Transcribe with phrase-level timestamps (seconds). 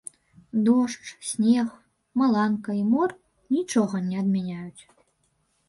[0.67, 1.69] Дождж, снег,
[2.21, 3.09] маланка і мор
[3.59, 4.83] нічога не адмяняюць!